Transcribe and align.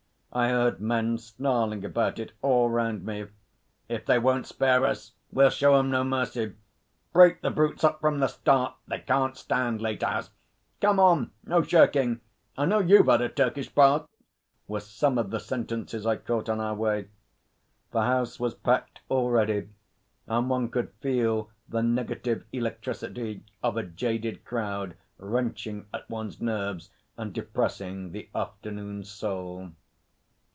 I 0.33 0.47
heard 0.47 0.79
men 0.79 1.17
snarling 1.17 1.83
about 1.83 2.17
it 2.17 2.31
all 2.41 2.69
round 2.69 3.05
me. 3.05 3.27
'If 3.89 4.05
they 4.05 4.17
won't 4.17 4.47
spare 4.47 4.85
us, 4.85 5.11
we'll 5.29 5.49
show 5.49 5.75
'em 5.75 5.91
no 5.91 6.05
mercy,' 6.05 6.53
'Break 7.11 7.41
the 7.41 7.51
brutes 7.51 7.83
up 7.83 7.99
from 7.99 8.19
the 8.19 8.29
start. 8.29 8.75
They 8.87 8.99
can't 8.99 9.35
stand 9.35 9.81
late 9.81 10.01
hours.' 10.01 10.29
'Come 10.79 11.01
on! 11.01 11.31
No 11.43 11.61
shirking! 11.63 12.21
I 12.57 12.65
know 12.65 12.79
you've 12.79 13.07
had 13.07 13.19
a 13.19 13.27
Turkish 13.27 13.67
bath,' 13.75 14.07
were 14.69 14.79
some 14.79 15.17
of 15.17 15.31
the 15.31 15.39
sentences 15.41 16.05
I 16.05 16.15
caught 16.15 16.47
on 16.47 16.61
our 16.61 16.75
way. 16.75 17.09
The 17.91 18.03
House 18.03 18.39
was 18.39 18.53
packed 18.55 19.01
already, 19.09 19.67
and 20.27 20.49
one 20.49 20.69
could 20.69 20.91
feel 21.01 21.49
the 21.67 21.83
negative 21.83 22.45
electricity 22.53 23.43
of 23.61 23.75
a 23.75 23.83
jaded 23.83 24.45
crowd 24.45 24.95
wrenching 25.17 25.87
at 25.93 26.09
one's 26.09 26.39
own 26.39 26.45
nerves, 26.45 26.89
and 27.17 27.33
depressing 27.33 28.13
the 28.13 28.29
afternoon 28.33 29.03
soul. 29.03 29.71